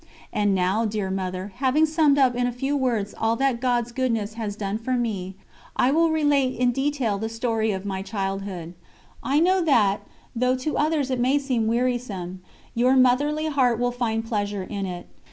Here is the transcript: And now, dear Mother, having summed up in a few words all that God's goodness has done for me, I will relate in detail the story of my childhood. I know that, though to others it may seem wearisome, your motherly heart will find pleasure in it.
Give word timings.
And 0.33 0.55
now, 0.55 0.83
dear 0.85 1.11
Mother, 1.11 1.53
having 1.57 1.85
summed 1.85 2.17
up 2.17 2.33
in 2.35 2.47
a 2.47 2.51
few 2.51 2.75
words 2.75 3.13
all 3.15 3.35
that 3.35 3.61
God's 3.61 3.91
goodness 3.91 4.33
has 4.33 4.55
done 4.55 4.79
for 4.79 4.93
me, 4.93 5.35
I 5.75 5.91
will 5.91 6.09
relate 6.09 6.57
in 6.57 6.71
detail 6.71 7.19
the 7.19 7.29
story 7.29 7.71
of 7.71 7.85
my 7.85 8.01
childhood. 8.01 8.73
I 9.21 9.39
know 9.39 9.61
that, 9.61 9.99
though 10.35 10.55
to 10.55 10.75
others 10.75 11.11
it 11.11 11.19
may 11.19 11.37
seem 11.37 11.67
wearisome, 11.67 12.41
your 12.73 12.95
motherly 12.95 13.45
heart 13.45 13.77
will 13.77 13.91
find 13.91 14.25
pleasure 14.25 14.63
in 14.63 14.87
it. 14.87 15.07